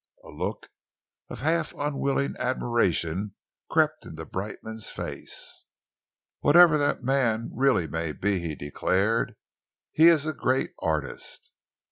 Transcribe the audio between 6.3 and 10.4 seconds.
"Whatever that man really may be," he declared, "he is a